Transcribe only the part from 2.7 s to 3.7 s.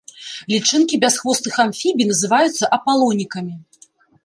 апалонікамі.